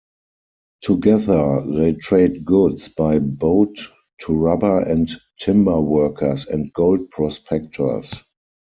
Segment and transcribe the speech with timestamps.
[0.81, 3.79] Together, they trade goods by boat
[4.21, 8.11] to rubber and timber workers and gold prospectors.